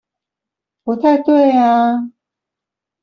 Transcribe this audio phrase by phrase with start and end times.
[0.83, 2.09] 不太對啊！